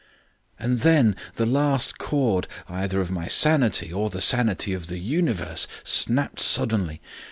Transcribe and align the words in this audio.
And 0.57 0.77
then 0.77 1.15
the 1.35 1.45
last 1.45 1.99
cord, 1.99 2.47
either 2.67 3.01
of 3.01 3.11
my 3.11 3.27
sanity 3.27 3.93
or 3.93 4.09
the 4.09 4.19
sanity 4.19 4.73
of 4.73 4.87
the 4.87 4.97
universe, 4.97 5.67
snapped 5.83 6.39
suddenly. 6.41 6.99